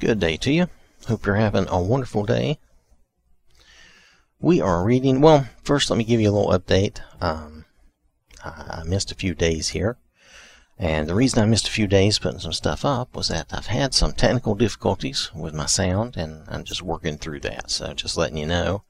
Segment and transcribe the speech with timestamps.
[0.00, 0.68] Good day to you.
[1.08, 2.58] Hope you're having a wonderful day.
[4.40, 7.00] We are reading, well, first let me give you a little update.
[7.20, 7.66] Um,
[8.42, 9.98] I missed a few days here.
[10.78, 13.66] And the reason I missed a few days putting some stuff up was that I've
[13.66, 17.70] had some technical difficulties with my sound, and I'm just working through that.
[17.70, 18.84] So just letting you know,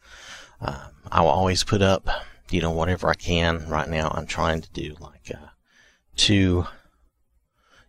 [0.60, 2.08] um, I will always put up,
[2.50, 3.68] you know, whatever I can.
[3.68, 5.48] Right now, I'm trying to do like uh,
[6.14, 6.66] two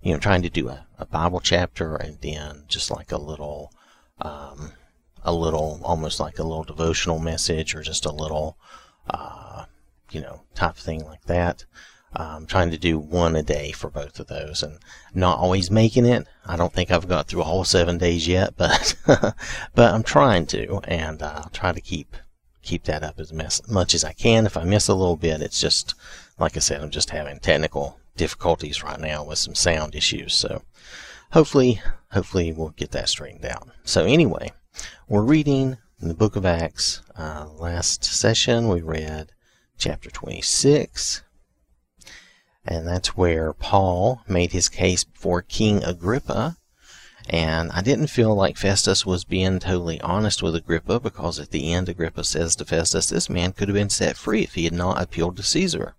[0.01, 3.73] you know, trying to do a, a Bible chapter and then just like a little,
[4.21, 4.73] um,
[5.23, 8.57] a little, almost like a little devotional message or just a little,
[9.09, 9.65] uh,
[10.11, 11.65] you know, type thing like that.
[12.13, 14.79] I'm trying to do one a day for both of those and
[15.13, 16.27] not always making it.
[16.45, 20.45] I don't think I've got through a whole seven days yet, but, but I'm trying
[20.47, 22.15] to and uh, I'll try to keep,
[22.61, 23.33] keep that up as
[23.67, 24.45] much as I can.
[24.45, 25.95] If I miss a little bit, it's just,
[26.37, 30.33] like I said, I'm just having technical difficulties right now with some sound issues.
[30.33, 30.63] So
[31.31, 33.69] hopefully, hopefully we'll get that straightened out.
[33.83, 34.51] So anyway,
[35.07, 37.01] we're reading in the book of Acts.
[37.15, 39.31] Uh, last session we read
[39.77, 41.23] chapter 26.
[42.65, 46.57] And that's where Paul made his case before King Agrippa.
[47.29, 51.71] And I didn't feel like Festus was being totally honest with Agrippa because at the
[51.71, 54.73] end Agrippa says to Festus, this man could have been set free if he had
[54.73, 55.95] not appealed to Caesar.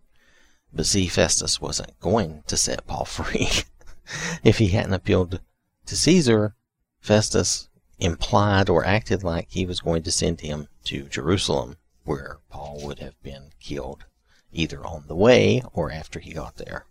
[0.74, 3.48] But see, Festus wasn't going to set Paul free.
[4.44, 5.40] if he hadn't appealed
[5.86, 6.54] to Caesar,
[7.00, 12.80] Festus implied or acted like he was going to send him to Jerusalem, where Paul
[12.82, 14.04] would have been killed
[14.52, 16.86] either on the way or after he got there,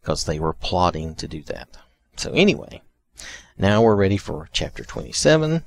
[0.00, 1.76] because they were plotting to do that.
[2.16, 2.82] So, anyway,
[3.56, 5.64] now we're ready for chapter 27.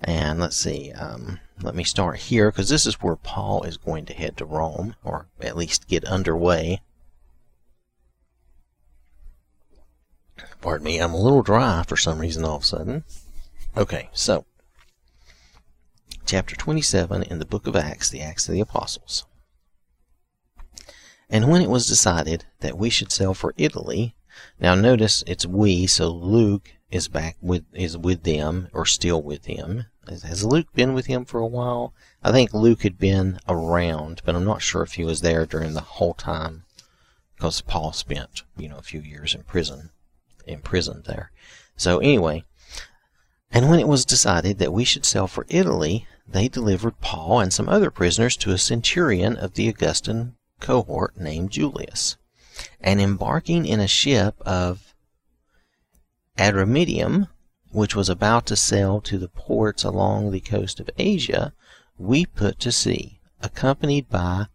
[0.00, 4.04] And let's see, um, let me start here because this is where Paul is going
[4.06, 6.82] to head to Rome, or at least get underway.
[10.60, 13.04] Pardon me, I'm a little dry for some reason all of a sudden.
[13.76, 14.44] Okay, so,
[16.26, 19.24] chapter 27 in the book of Acts, the Acts of the Apostles.
[21.30, 24.14] And when it was decided that we should sail for Italy,
[24.60, 29.46] now notice it's we, so Luke is back with is with them or still with
[29.46, 29.86] him.
[30.08, 31.92] Has Luke been with him for a while?
[32.22, 35.74] I think Luke had been around, but I'm not sure if he was there during
[35.74, 36.64] the whole time
[37.34, 39.90] because Paul spent, you know, a few years in prison,
[40.46, 41.30] imprisoned there.
[41.76, 42.44] So anyway,
[43.50, 47.52] and when it was decided that we should sail for Italy, they delivered Paul and
[47.52, 52.16] some other prisoners to a centurion of the Augustan cohort named Julius.
[52.80, 54.94] And embarking in a ship of
[56.38, 57.28] Adramyttium,
[57.76, 61.52] which was about to sail to the ports along the coast of Asia,
[61.98, 64.46] we put to sea, accompanied by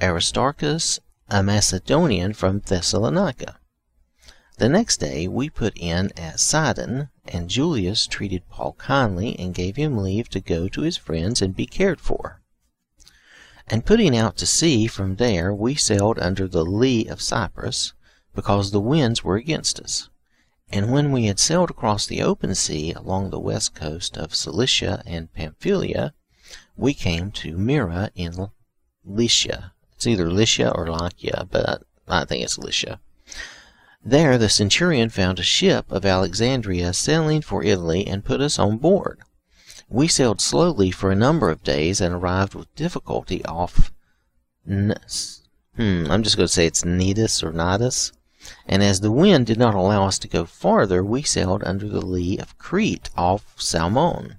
[0.00, 3.58] Aristarchus, a Macedonian from Thessalonica.
[4.56, 9.76] The next day we put in at Sidon, and Julius treated Paul kindly and gave
[9.76, 12.40] him leave to go to his friends and be cared for.
[13.68, 17.92] And putting out to sea from there, we sailed under the lee of Cyprus,
[18.34, 20.08] because the winds were against us.
[20.70, 25.02] And when we had sailed across the open sea along the west coast of Cilicia
[25.06, 26.14] and Pamphylia,
[26.76, 28.48] we came to Myra in
[29.04, 29.72] Lycia.
[29.94, 32.98] It's either Lycia or Lycia, but I think it's Lycia.
[34.04, 38.78] There the centurion found a ship of Alexandria sailing for Italy and put us on
[38.78, 39.20] board.
[39.88, 43.92] We sailed slowly for a number of days and arrived with difficulty off.
[44.66, 44.92] Hmm,
[45.76, 48.12] I'm just going to say it's Nidus or Nidus
[48.66, 52.04] and as the wind did not allow us to go farther, we sailed under the
[52.04, 54.38] lee of Crete off Salmon.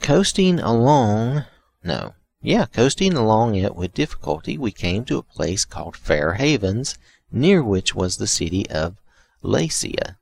[0.00, 1.44] Coasting along,
[1.84, 6.98] no, yeah, coasting along it with difficulty, we came to a place called Fair Havens,
[7.30, 8.96] near which was the city of
[9.42, 10.16] Lasea.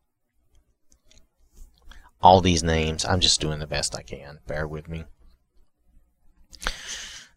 [2.22, 4.40] All these names, I'm just doing the best I can.
[4.46, 5.04] Bear with me.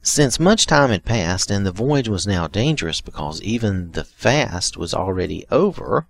[0.05, 4.75] Since much time had passed and the voyage was now dangerous because even the fast
[4.75, 6.07] was already over.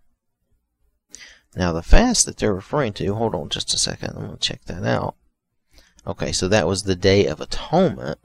[1.55, 4.37] Now, the fast that they're referring to, hold on just a second, I'm going to
[4.37, 5.15] check that out.
[6.07, 8.17] Okay, so that was the Day of Atonement.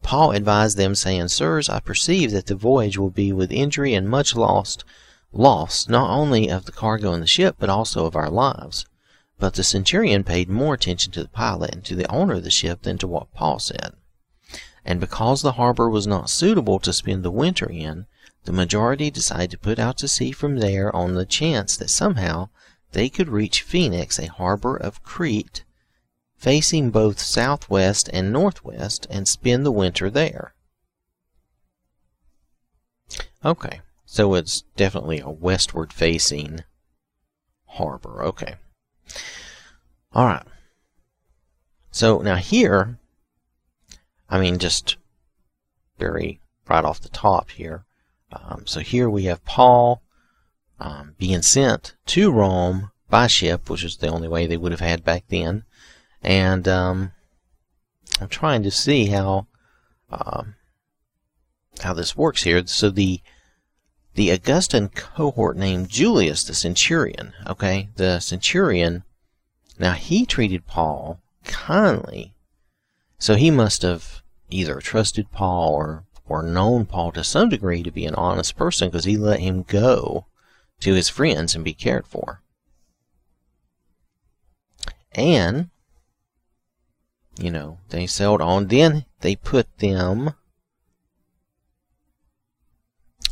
[0.00, 4.08] Paul advised them, saying, Sirs, I perceive that the voyage will be with injury and
[4.08, 4.84] much lost,
[5.32, 8.86] loss not only of the cargo and the ship, but also of our lives.
[9.40, 12.50] But the centurion paid more attention to the pilot and to the owner of the
[12.50, 13.94] ship than to what Paul said
[14.84, 18.06] and because the harbor was not suitable to spend the winter in,
[18.44, 22.48] the majority decided to put out to sea from there on the chance that somehow
[22.92, 25.64] they could reach Phoenix, a harbor of Crete,
[26.36, 30.54] facing both southwest and northwest, and spend the winter there.
[33.44, 36.64] Okay, so it's definitely a westward facing
[37.66, 38.22] harbor.
[38.24, 38.56] Okay.
[40.12, 40.46] All right.
[41.90, 42.98] So now here,
[44.32, 44.96] I mean, just
[45.98, 47.84] very right off the top here.
[48.32, 50.00] Um, so here we have Paul
[50.80, 54.80] um, being sent to Rome by ship, which is the only way they would have
[54.80, 55.64] had back then.
[56.22, 57.12] And um,
[58.22, 59.48] I'm trying to see how
[60.10, 60.54] um,
[61.82, 62.66] how this works here.
[62.66, 63.20] So the
[64.14, 67.34] the Augustan cohort named Julius the centurion.
[67.46, 69.04] Okay, the centurion.
[69.78, 72.34] Now he treated Paul kindly,
[73.18, 74.21] so he must have
[74.52, 78.88] either trusted Paul or or known Paul to some degree to be an honest person
[78.88, 80.26] because he let him go
[80.80, 82.42] to his friends and be cared for.
[85.14, 85.70] And,
[87.38, 88.68] you know, they sailed on.
[88.68, 90.34] Then they put them.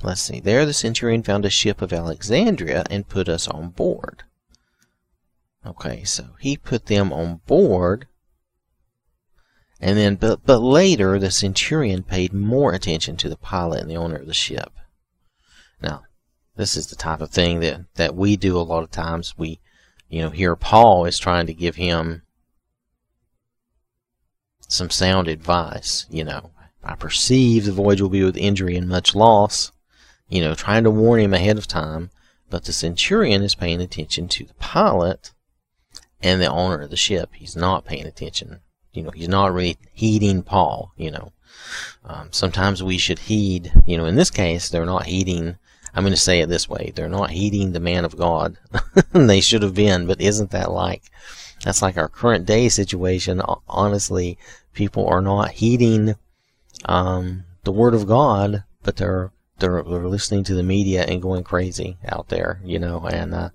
[0.02, 0.40] Let's see.
[0.40, 4.24] There, the centurion found a ship of Alexandria and put us on board.
[5.64, 8.08] Okay, so he put them on board.
[9.80, 13.96] And then, but, but later, the centurion paid more attention to the pilot and the
[13.96, 14.72] owner of the ship.
[15.82, 16.02] Now,
[16.56, 19.34] this is the type of thing that, that we do a lot of times.
[19.38, 19.60] We
[20.10, 22.22] you know, here Paul is trying to give him
[24.66, 26.06] some sound advice.
[26.10, 26.50] You know,
[26.82, 29.70] I perceive the voyage will be with injury and much loss.
[30.28, 32.10] You know, trying to warn him ahead of time.
[32.50, 35.32] But the centurion is paying attention to the pilot
[36.20, 37.30] and the owner of the ship.
[37.34, 38.60] He's not paying attention.
[38.92, 40.92] You know, he's not really heeding Paul.
[40.96, 41.32] You know,
[42.04, 43.72] um, sometimes we should heed.
[43.86, 45.56] You know, in this case, they're not heeding
[45.94, 46.92] I'm going to say it this way.
[46.94, 48.58] They're not heeding the man of God.
[49.12, 51.02] they should have been, but isn't that like,
[51.64, 53.42] that's like our current day situation.
[53.68, 54.38] Honestly,
[54.72, 56.14] people are not heeding,
[56.84, 61.44] um, the word of God, but they're, they're, they're listening to the media and going
[61.44, 63.48] crazy out there, you know, and, uh,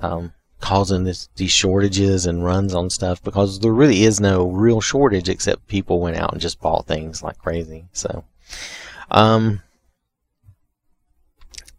[0.00, 4.80] um, causing this, these shortages and runs on stuff because there really is no real
[4.80, 7.86] shortage except people went out and just bought things like crazy.
[7.92, 8.24] So,
[9.10, 9.62] um,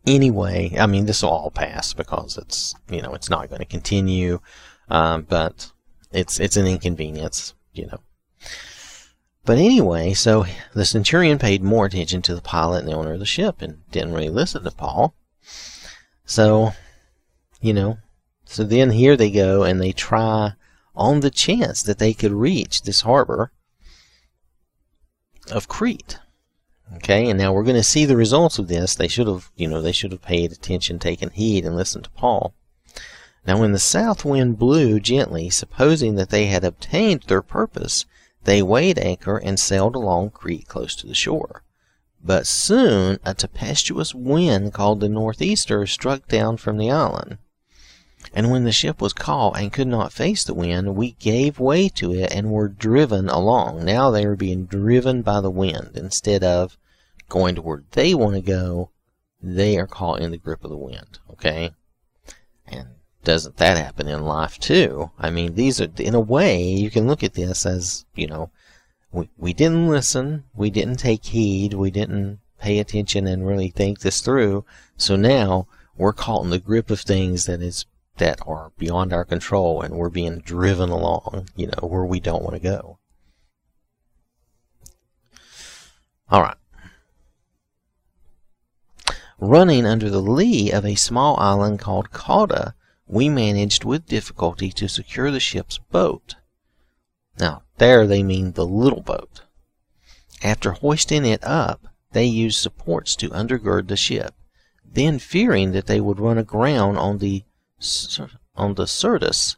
[0.06, 3.66] anyway, I mean, this will all pass because it's, you know, it's not going to
[3.66, 4.39] continue.
[4.89, 5.72] Um, but
[6.12, 8.00] it's, it's an inconvenience, you know.
[9.45, 13.19] But anyway, so the centurion paid more attention to the pilot and the owner of
[13.19, 15.16] the ship and didn't really listen to Paul.
[16.25, 16.74] So,
[17.60, 17.98] you know,
[18.51, 20.53] so then here they go and they try
[20.94, 23.53] on the chance that they could reach this harbor
[25.50, 26.19] of Crete.
[26.98, 28.94] Okay, and now we're going to see the results of this.
[28.94, 32.09] They should have, you know, they should have paid attention, taken heed, and listened to
[32.09, 32.53] Paul.
[33.48, 38.06] Now, when the south wind blew gently, supposing that they had obtained their purpose,
[38.44, 41.63] they weighed anchor and sailed along Crete close to the shore.
[42.21, 47.38] But soon a tempestuous wind called the northeaster struck down from the island.
[48.33, 51.89] And when the ship was caught and could not face the wind, we gave way
[51.89, 53.83] to it and were driven along.
[53.83, 56.78] Now they are being driven by the wind instead of
[57.28, 58.89] going to where they want to go.
[59.44, 61.19] They are caught in the grip of the wind.
[61.31, 61.72] Okay,
[62.68, 62.88] and
[63.24, 65.12] doesn't that happen in life too?
[65.19, 68.50] I mean, these are in a way you can look at this as you know,
[69.12, 74.00] we we didn't listen, we didn't take heed, we didn't pay attention and really think
[74.00, 74.63] this through.
[74.95, 75.68] So now
[75.98, 77.86] we're caught in the grip of things that is
[78.18, 82.44] that are beyond our control and we're being driven along, you know, where we don't
[82.44, 83.00] want to go.
[86.30, 86.58] All right.
[89.39, 92.74] Running under the lee of a small island called Cauda,
[93.08, 96.36] we managed with difficulty to secure the ship's boat.
[97.39, 99.41] Now, there they mean the little boat.
[100.44, 104.36] After hoisting it up, they used supports to undergird the ship.
[104.86, 107.44] Then, fearing that they would run aground on the
[108.56, 109.56] on the Syrtis,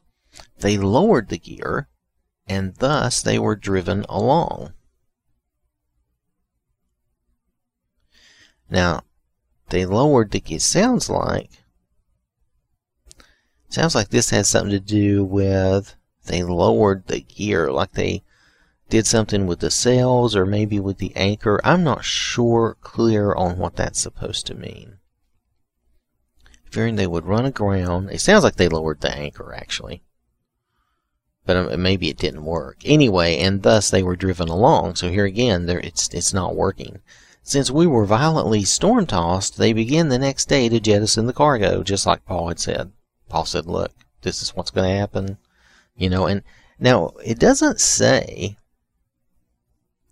[0.60, 1.90] they lowered the gear,
[2.48, 4.74] and thus they were driven along.
[8.70, 9.04] Now,
[9.70, 10.60] they lowered the gear.
[10.60, 11.50] Sounds like
[13.70, 18.24] sounds like this has something to do with they lowered the gear, like they
[18.90, 21.60] did something with the sails or maybe with the anchor.
[21.64, 25.00] I'm not sure clear on what that's supposed to mean
[26.74, 28.10] fearing they would run aground.
[28.10, 30.02] It sounds like they lowered the anchor, actually.
[31.46, 32.78] But um, maybe it didn't work.
[32.84, 34.96] Anyway, and thus they were driven along.
[34.96, 37.00] So here again, it's, it's not working.
[37.44, 41.84] Since we were violently storm tossed, they began the next day to jettison the cargo,
[41.84, 42.92] just like Paul had said.
[43.30, 45.38] Paul said, look, this is what's going to happen.
[45.96, 46.42] You know, and
[46.80, 48.58] now it doesn't say,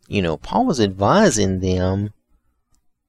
[0.07, 2.13] you know, Paul was advising them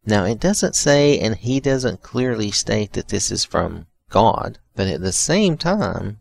[0.04, 4.88] now, it doesn't say, and he doesn't clearly state that this is from God, but
[4.88, 6.20] at the same time,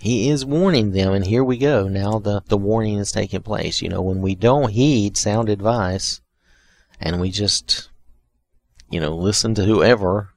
[0.00, 1.86] he is warning them, and here we go.
[1.88, 3.82] Now the, the warning is taking place.
[3.82, 6.22] You know, when we don't heed sound advice
[7.00, 7.90] and we just,
[8.88, 10.30] you know, listen to whoever,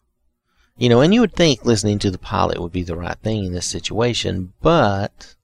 [0.77, 3.45] you know, and you would think listening to the pilot would be the right thing
[3.45, 5.35] in this situation, but,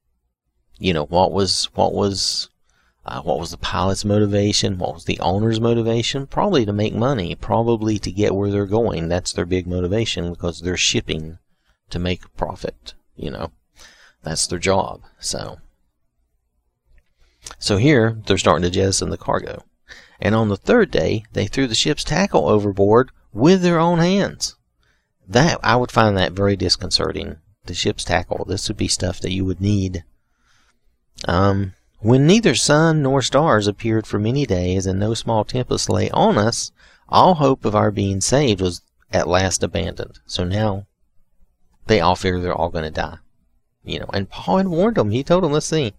[0.79, 2.49] you know, what was, what was,
[3.05, 4.77] uh, what was the pilot's motivation?
[4.77, 6.27] What was the owner's motivation?
[6.27, 9.07] Probably to make money, probably to get where they're going.
[9.07, 11.39] That's their big motivation because they're shipping
[11.89, 13.51] to make profit, you know.
[14.23, 15.01] That's their job.
[15.19, 15.59] So,
[17.57, 19.63] so here they're starting to jettison the cargo.
[20.19, 24.55] And on the third day, they threw the ship's tackle overboard with their own hands.
[25.27, 27.37] That I would find that very disconcerting.
[27.65, 28.45] The ship's tackle.
[28.45, 30.03] This would be stuff that you would need.
[31.25, 36.09] Um, when neither sun nor stars appeared for many days, and no small tempest lay
[36.11, 36.71] on us,
[37.09, 40.19] all hope of our being saved was at last abandoned.
[40.25, 40.85] So now
[41.87, 43.17] they all figure they're all going to die.
[43.83, 45.11] You know, and Paul had warned them.
[45.11, 45.93] He told them, let's see,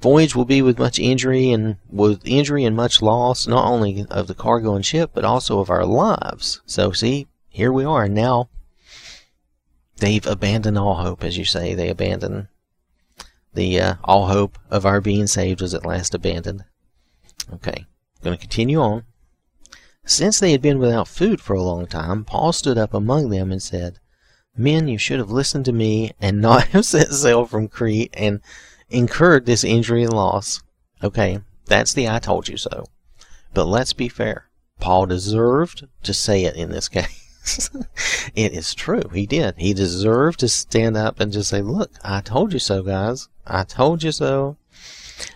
[0.00, 4.26] voyage will be with much injury and with injury and much loss, not only of
[4.26, 6.60] the cargo and ship, but also of our lives.
[6.66, 8.04] So see, here we are.
[8.04, 8.48] And now
[9.98, 11.74] they've abandoned all hope, as you say.
[11.74, 12.48] They abandoned
[13.54, 16.64] the uh, all hope of our being saved was at last abandoned.
[17.52, 17.86] Okay,
[18.22, 19.04] going to continue on.
[20.04, 23.50] Since they had been without food for a long time, Paul stood up among them
[23.50, 23.98] and said,
[24.56, 28.40] Men, you should have listened to me and not have set sail from Crete and
[28.88, 30.62] incurred this injury and loss.
[31.02, 32.86] Okay, that's the I told you so.
[33.52, 34.48] But let's be fair.
[34.80, 37.23] Paul deserved to say it in this case.
[38.34, 39.02] it is true.
[39.12, 39.54] He did.
[39.58, 43.28] He deserved to stand up and just say, Look, I told you so, guys.
[43.46, 44.56] I told you so.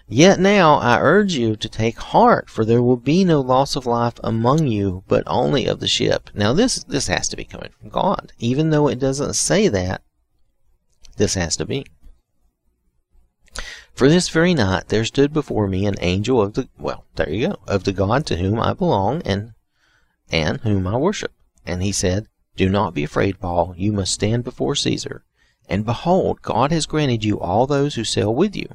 [0.09, 3.87] Yet now I urge you to take heart, for there will be no loss of
[3.87, 6.31] life among you, but only of the ship.
[6.35, 8.33] Now this this has to be coming from God.
[8.39, 10.03] Even though it doesn't say that,
[11.17, 11.87] this has to be.
[13.93, 17.49] For this very night there stood before me an angel of the well, there you
[17.49, 19.53] go, of the God to whom I belong and
[20.31, 21.33] and whom I worship.
[21.69, 25.23] And he said, Do not be afraid, Paul, you must stand before Caesar.
[25.69, 28.69] And behold, God has granted you all those who sail with you.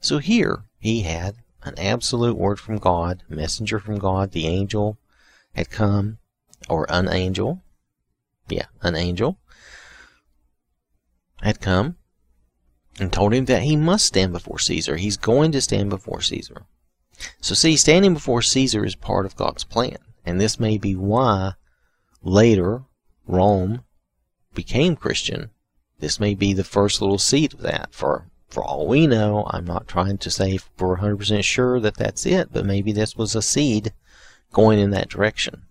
[0.00, 4.96] So here he had an absolute word from God, messenger from God, the angel
[5.54, 6.18] had come,
[6.68, 7.62] or an angel,
[8.48, 9.38] yeah, an angel
[11.42, 11.96] had come
[13.00, 14.96] and told him that he must stand before Caesar.
[14.96, 16.66] He's going to stand before Caesar.
[17.40, 19.98] So, see, standing before Caesar is part of God's plan.
[20.24, 21.54] And this may be why
[22.22, 22.82] later
[23.26, 23.84] Rome
[24.54, 25.50] became Christian.
[25.98, 29.66] This may be the first little seed of that for for all we know, I'm
[29.66, 33.42] not trying to say for 100% sure that that's it, but maybe this was a
[33.42, 33.92] seed
[34.52, 35.64] going in that direction.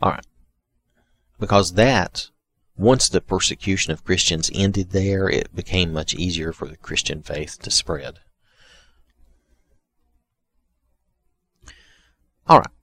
[0.00, 0.26] All right.
[1.40, 2.30] Because that,
[2.76, 7.58] once the persecution of Christians ended there, it became much easier for the Christian faith
[7.62, 8.20] to spread.
[12.46, 12.75] All right.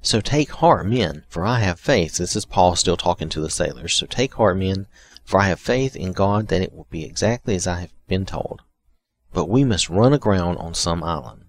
[0.00, 2.16] So take heart, men, for I have faith.
[2.16, 3.94] This is Paul still talking to the sailors.
[3.94, 4.86] So take heart, men,
[5.24, 8.24] for I have faith in God that it will be exactly as I have been
[8.24, 8.62] told.
[9.32, 11.44] But we must run aground on some island.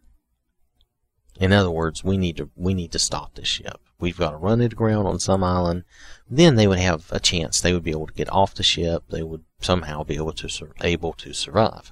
[1.40, 3.80] In other words, we need to we need to stop this ship.
[3.98, 5.86] We've got to run it aground on some island.
[6.30, 7.62] Then they would have a chance.
[7.62, 9.04] They would be able to get off the ship.
[9.10, 11.92] They would somehow be able to able to survive.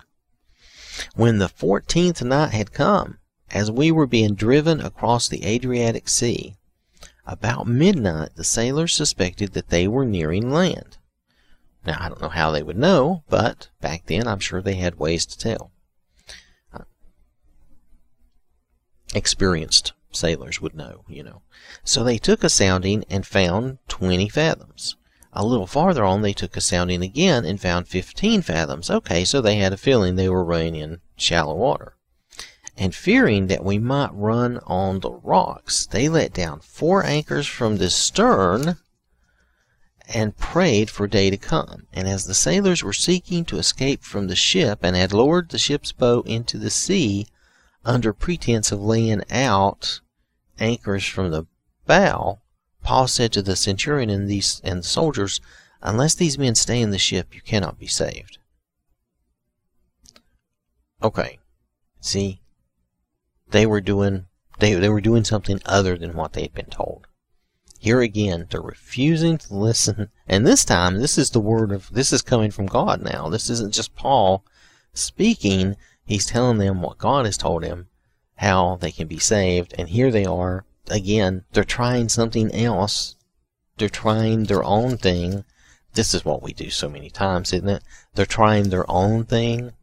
[1.15, 3.20] When the fourteenth night had come,
[3.51, 6.56] as we were being driven across the Adriatic Sea,
[7.25, 10.98] about midnight the sailors suspected that they were nearing land.
[11.86, 15.00] Now, I don't know how they would know, but back then I'm sure they had
[15.00, 15.72] ways to tell.
[19.13, 21.42] Experienced sailors would know, you know.
[21.84, 24.98] So they took a sounding and found 20 fathoms.
[25.32, 28.89] A little farther on, they took a sounding again and found 15 fathoms.
[28.89, 31.97] Okay, so they had a feeling they were running in shallow water
[32.78, 37.78] and fearing that we might run on the rocks, they let down four anchors from
[37.78, 38.78] the stern
[40.08, 41.88] and prayed for day to come.
[41.92, 45.58] And as the sailors were seeking to escape from the ship and had lowered the
[45.58, 47.28] ship's bow into the sea
[47.84, 50.00] under pretense of laying out
[50.60, 51.46] anchors from the
[51.88, 52.40] bow,
[52.84, 55.42] Paul said to the centurion and these and the soldiers,
[55.82, 58.38] Unless these men stay in the ship, you cannot be saved.
[61.04, 61.40] Okay.
[62.00, 62.42] See,
[63.51, 64.25] they were doing
[64.60, 67.06] they, they were doing something other than what they had been told.
[67.80, 72.12] Here again, they're refusing to listen, and this time this is the word of this
[72.12, 73.30] is coming from God now.
[73.30, 74.44] This isn't just Paul
[74.94, 75.75] speaking,
[76.06, 77.88] he's telling them what God has told him,
[78.38, 83.16] how they can be saved, and here they are again, they're trying something else.
[83.77, 85.44] They're trying their own thing.
[85.94, 87.84] This is what we do so many times, isn't it?
[88.16, 89.74] They're trying their own thing.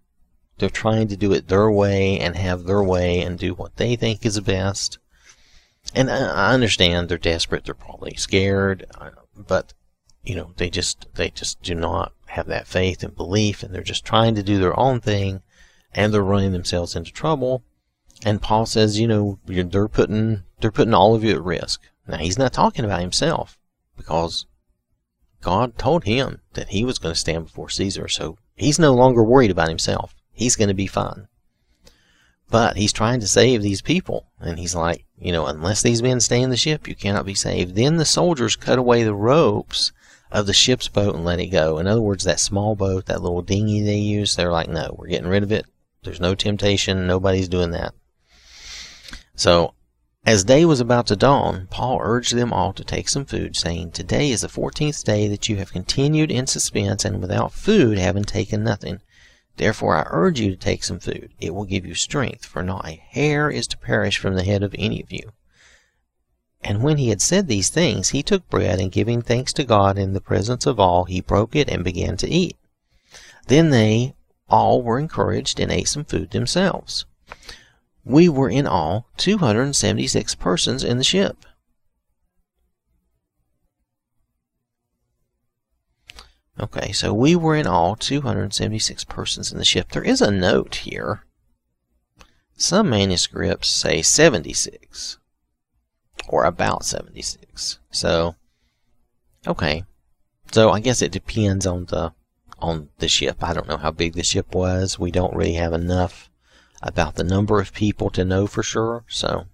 [0.58, 3.96] They're trying to do it their way and have their way and do what they
[3.96, 4.99] think is best.
[5.94, 7.64] And I understand they're desperate.
[7.64, 9.75] They're probably scared, uh, but
[10.23, 13.82] you know they just they just do not have that faith and belief, and they're
[13.82, 15.42] just trying to do their own thing,
[15.92, 17.62] and they're running themselves into trouble.
[18.25, 21.82] And Paul says, you know, they're putting they're putting all of you at risk.
[22.06, 23.58] Now he's not talking about himself
[23.96, 24.46] because
[25.42, 29.23] God told him that he was going to stand before Caesar, so he's no longer
[29.23, 30.14] worried about himself.
[30.35, 31.29] He's going to be fine.
[32.50, 36.21] But he's trying to save these people, and he's like, you know, unless these men
[36.21, 37.75] stay in the ship, you cannot be saved.
[37.75, 39.93] Then the soldiers cut away the ropes
[40.31, 41.79] of the ship's boat and let it go.
[41.79, 45.09] In other words, that small boat, that little dinghy they use, they're like, no, we're
[45.09, 45.64] getting rid of it.
[46.03, 47.07] There's no temptation.
[47.07, 47.95] Nobody's doing that.
[49.35, 49.75] So,
[50.26, 53.93] as day was about to dawn, Paul urged them all to take some food, saying,
[53.93, 58.25] Today is the fourteenth day that you have continued in suspense and without food, having
[58.25, 59.00] taken nothing.
[59.56, 61.30] Therefore I urge you to take some food.
[61.40, 64.62] It will give you strength, for not a hair is to perish from the head
[64.62, 65.32] of any of you.
[66.62, 69.99] And when he had said these things, he took bread, and giving thanks to God
[69.99, 72.56] in the presence of all, he broke it and began to eat.
[73.46, 74.14] Then they
[74.49, 77.04] all were encouraged and ate some food themselves.
[78.04, 81.44] We were in all 276 persons in the ship.
[86.58, 89.90] Okay, so we were in all 276 persons in the ship.
[89.90, 91.25] There is a note here.
[92.56, 95.18] Some manuscripts say 76
[96.28, 97.80] or about 76.
[97.90, 98.37] So,
[99.46, 99.84] okay.
[100.52, 102.12] So I guess it depends on the
[102.61, 103.42] on the ship.
[103.42, 104.99] I don't know how big the ship was.
[104.99, 106.30] We don't really have enough
[106.80, 109.04] about the number of people to know for sure.
[109.08, 109.46] So,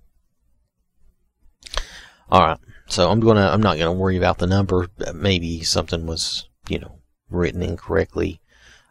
[2.31, 2.59] all right.
[2.89, 4.89] So I'm gonna I'm not gonna worry about the number.
[5.15, 8.41] Maybe something was you know written incorrectly,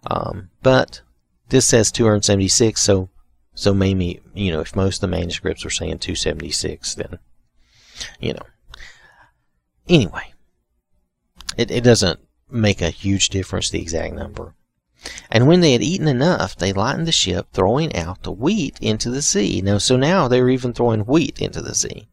[0.08, 1.02] um, but
[1.50, 2.82] this says 276.
[2.82, 3.10] So
[3.54, 7.20] so maybe you know if most of the manuscripts are saying 276, then
[8.20, 8.46] you know.
[9.88, 10.34] Anyway,
[11.58, 12.20] it, it doesn't
[12.52, 14.54] make a huge difference the exact number.
[15.32, 19.10] And when they had eaten enough, they lightened the ship, throwing out the wheat into
[19.10, 19.62] the sea.
[19.62, 22.09] Now, so now they were even throwing wheat into the sea.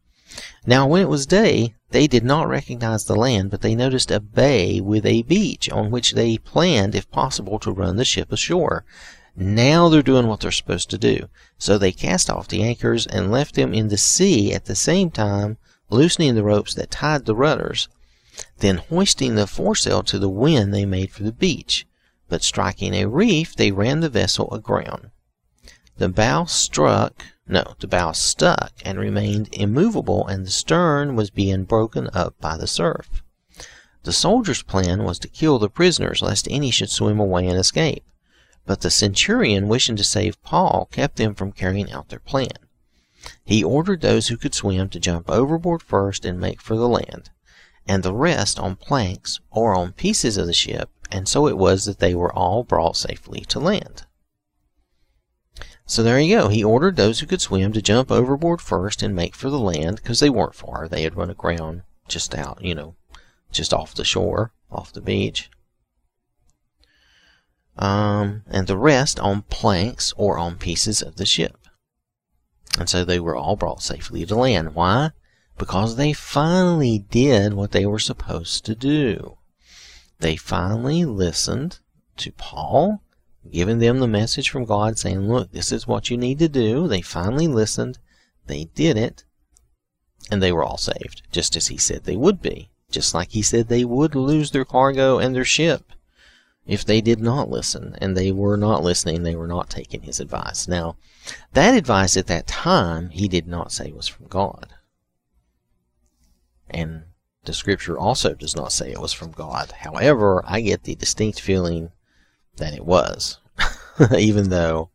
[0.67, 4.21] Now, when it was day, they did not recognize the land, but they noticed a
[4.21, 8.85] bay with a beach on which they planned, if possible, to run the ship ashore.
[9.37, 11.29] Now they're doing what they're supposed to do.
[11.59, 15.11] So they cast off the anchors and left them in the sea at the same
[15.11, 15.59] time
[15.91, 17.89] loosening the ropes that tied the rudders.
[18.59, 21.87] Then hoisting the foresail to the wind, they made for the beach.
[22.29, 25.11] But striking a reef, they ran the vessel aground.
[25.99, 31.65] The bow struck, no, the bow stuck and remained immovable, and the stern was being
[31.65, 33.23] broken up by the surf.
[34.03, 38.05] The soldiers' plan was to kill the prisoners, lest any should swim away and escape.
[38.65, 42.59] But the centurion, wishing to save Paul, kept them from carrying out their plan.
[43.45, 47.31] He ordered those who could swim to jump overboard first and make for the land,
[47.87, 51.85] and the rest on planks or on pieces of the ship, and so it was
[51.85, 54.05] that they were all brought safely to land.
[55.87, 56.49] So there you go.
[56.49, 59.97] He ordered those who could swim to jump overboard first and make for the land,
[59.97, 60.89] because they weren't far.
[60.89, 62.97] They had run aground just out, you know,
[63.53, 65.49] just off the shore, off the beach.
[67.79, 71.57] Um, and the rest on planks or on pieces of the ship.
[72.79, 74.75] And so they were all brought safely to land.
[74.75, 75.11] Why?
[75.57, 79.39] Because they finally did what they were supposed to do.
[80.19, 81.79] They finally listened
[82.17, 83.03] to Paul,
[83.53, 86.89] giving them the message from God saying, Look, this is what you need to do.
[86.89, 87.99] They finally listened.
[88.47, 89.25] They did it.
[90.31, 92.71] And they were all saved, just as he said they would be.
[92.91, 95.93] Just like he said they would lose their cargo and their ship
[96.67, 97.97] if they did not listen.
[98.01, 99.23] And they were not listening.
[99.23, 100.67] They were not taking his advice.
[100.67, 100.97] Now,
[101.53, 104.75] that advice at that time he did not say was from God.
[106.69, 107.05] And
[107.45, 109.73] the scripture also does not say it was from God.
[109.81, 111.93] However, I get the distinct feeling
[112.57, 113.39] that it was.
[114.19, 114.91] even though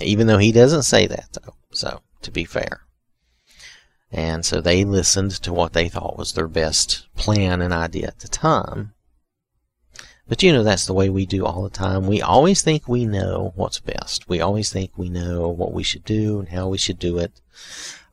[0.00, 1.54] even though he doesn't say that though.
[1.72, 2.82] So, to be fair.
[4.10, 8.20] And so they listened to what they thought was their best plan and idea at
[8.20, 8.94] the time.
[10.26, 12.06] But you know, that's the way we do all the time.
[12.06, 14.28] We always think we know what's best.
[14.28, 17.40] We always think we know what we should do and how we should do it.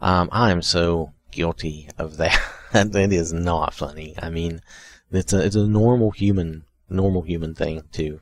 [0.01, 2.37] Um, I am so guilty of that.
[2.73, 4.15] that is not funny.
[4.21, 4.61] I mean,
[5.11, 8.21] it's a, it's a normal human, normal human thing to,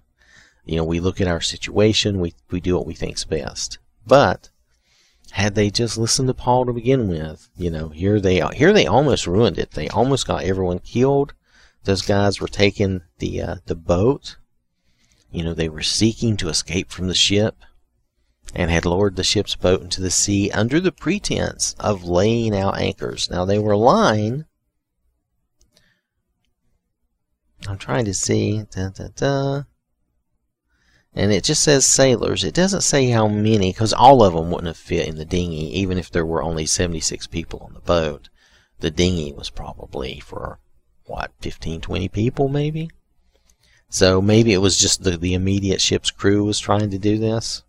[0.65, 3.79] you know, we look at our situation, we, we do what we think's best.
[4.05, 4.49] But
[5.31, 8.51] had they just listened to Paul to begin with, you know, here they are.
[8.53, 9.71] Here they almost ruined it.
[9.71, 11.33] They almost got everyone killed.
[11.83, 14.37] Those guys were taking the uh, the boat.
[15.31, 17.57] You know, they were seeking to escape from the ship
[18.55, 22.79] and had lowered the ship's boat into the sea under the pretense of laying out
[22.79, 23.29] anchors.
[23.29, 24.45] Now they were lying.
[27.67, 28.63] I'm trying to see.
[28.71, 29.63] Da, da, da
[31.13, 32.43] and it just says sailors.
[32.43, 35.77] It doesn't say how many, because all of them wouldn't have fit in the dinghy,
[35.79, 38.29] even if there were only 76 people on the boat.
[38.79, 40.59] The dinghy was probably for,
[41.05, 42.89] what, 15, 20 people, maybe?
[43.89, 47.63] So maybe it was just the, the immediate ship's crew was trying to do this.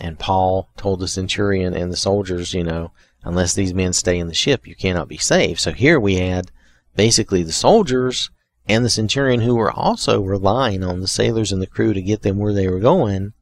[0.00, 2.92] And Paul told the centurion and the soldiers, you know,
[3.22, 5.60] unless these men stay in the ship, you cannot be saved.
[5.60, 6.50] So here we had
[6.96, 8.30] basically the soldiers
[8.68, 12.22] and the centurion who were also relying on the sailors and the crew to get
[12.22, 13.32] them where they were going,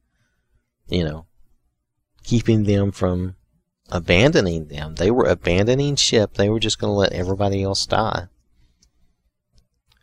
[0.88, 1.26] you know,
[2.24, 3.36] keeping them from
[3.90, 4.94] abandoning them.
[4.94, 6.34] They were abandoning ship.
[6.34, 8.28] They were just going to let everybody else die.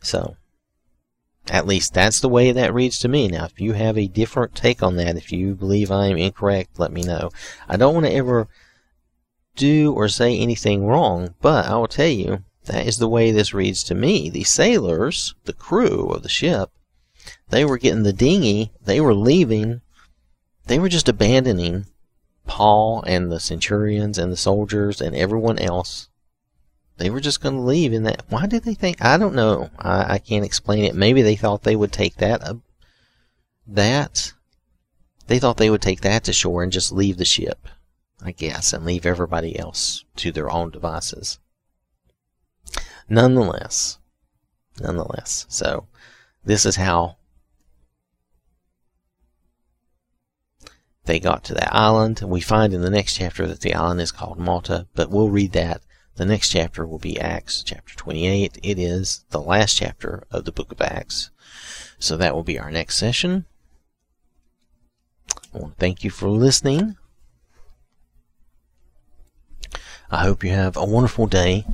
[0.00, 0.36] So,
[1.50, 3.28] at least that's the way that reads to me.
[3.28, 6.78] Now, if you have a different take on that, if you believe I am incorrect,
[6.78, 7.30] let me know.
[7.68, 8.48] I don't want to ever
[9.56, 13.52] do or say anything wrong, but I will tell you that is the way this
[13.52, 14.30] reads to me.
[14.30, 16.70] The sailors, the crew of the ship,
[17.48, 19.80] they were getting the dinghy, they were leaving,
[20.66, 21.86] they were just abandoning
[22.46, 26.08] Paul and the centurions and the soldiers and everyone else.
[26.98, 28.24] They were just going to leave in that.
[28.28, 29.04] Why did they think?
[29.04, 29.70] I don't know.
[29.78, 30.94] I, I can't explain it.
[30.94, 32.42] Maybe they thought they would take that.
[32.42, 32.54] Uh,
[33.66, 34.32] that.
[35.26, 37.68] They thought they would take that to shore and just leave the ship,
[38.22, 41.38] I guess, and leave everybody else to their own devices
[43.08, 43.98] nonetheless,
[44.80, 45.46] nonetheless.
[45.48, 45.86] So
[46.44, 47.16] this is how
[51.04, 52.20] they got to that island.
[52.24, 55.52] We find in the next chapter that the island is called Malta, but we'll read
[55.52, 55.82] that.
[56.16, 58.58] The next chapter will be Acts chapter 28.
[58.62, 61.30] It is the last chapter of the book of Acts.
[61.98, 63.46] So that will be our next session.
[65.54, 66.96] I want to thank you for listening.
[70.10, 71.64] I hope you have a wonderful day.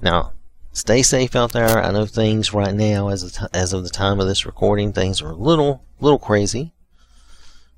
[0.00, 0.32] Now,
[0.78, 1.82] stay safe out there.
[1.82, 5.20] I know things right now, as of, as of the time of this recording, things
[5.20, 6.72] are a little little crazy,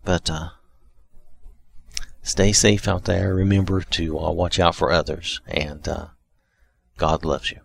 [0.04, 0.50] but uh,
[2.22, 3.34] stay safe out there.
[3.34, 6.08] Remember to uh, watch out for others, and uh,
[6.98, 7.60] God loves you.